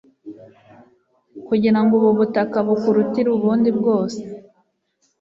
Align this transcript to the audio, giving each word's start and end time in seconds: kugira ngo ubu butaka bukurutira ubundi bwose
kugira 1.47 1.79
ngo 1.83 1.93
ubu 1.99 2.09
butaka 2.19 2.57
bukurutira 2.67 3.29
ubundi 3.37 3.69
bwose 3.79 4.19